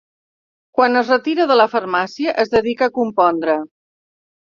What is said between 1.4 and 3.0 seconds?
de la farmàcia es dedica a